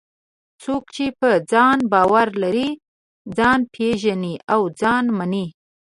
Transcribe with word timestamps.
څوک 0.61 0.83
چې 0.95 1.05
په 1.19 1.29
ځان 1.51 1.77
باور 1.93 2.27
لري، 2.43 2.69
ځان 3.37 3.59
پېژني 3.73 4.35
او 4.53 4.61
ځان 4.79 5.05
مني. 5.17 5.45